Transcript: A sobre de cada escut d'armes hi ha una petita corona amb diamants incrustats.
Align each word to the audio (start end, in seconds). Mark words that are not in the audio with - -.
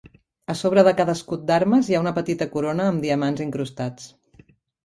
A 0.51 0.53
sobre 0.61 0.83
de 0.87 0.93
cada 1.01 1.15
escut 1.19 1.43
d'armes 1.51 1.91
hi 1.93 1.97
ha 1.97 2.01
una 2.05 2.13
petita 2.17 2.47
corona 2.57 2.89
amb 2.95 3.07
diamants 3.07 3.45
incrustats. 3.49 4.13